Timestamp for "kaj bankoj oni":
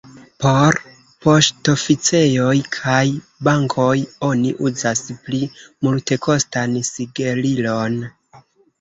2.79-4.57